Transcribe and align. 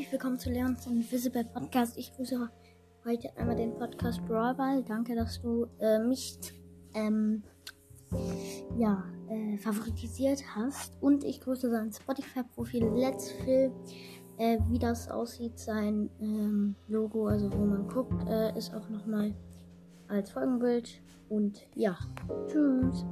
herzlich 0.00 0.12
willkommen 0.12 0.38
zu 0.38 0.48
Leons 0.48 0.86
Invisible 0.86 1.44
Podcast. 1.44 1.98
Ich 1.98 2.10
grüße 2.16 2.48
heute 3.04 3.36
einmal 3.36 3.54
den 3.54 3.74
Podcast 3.74 4.26
Brawlball. 4.26 4.82
Danke, 4.82 5.14
dass 5.14 5.42
du 5.42 5.66
äh, 5.78 5.98
mich 5.98 6.38
ähm, 6.94 7.42
ja, 8.78 9.04
äh, 9.28 9.58
favoritisiert 9.58 10.42
hast. 10.56 10.94
Und 11.02 11.22
ich 11.22 11.42
grüße 11.42 11.68
sein 11.68 11.92
Spotify-Profil 11.92 12.86
Let's 12.94 13.30
Phil. 13.44 13.70
Äh, 14.38 14.56
wie 14.70 14.78
das 14.78 15.10
aussieht, 15.10 15.58
sein 15.58 16.08
ähm, 16.18 16.76
Logo, 16.88 17.26
also 17.26 17.52
wo 17.52 17.62
man 17.66 17.86
guckt, 17.86 18.26
äh, 18.26 18.56
ist 18.56 18.72
auch 18.72 18.88
nochmal 18.88 19.34
als 20.08 20.30
Folgenbild. 20.30 21.02
Und 21.28 21.60
ja, 21.74 21.98
tschüss. 22.46 23.04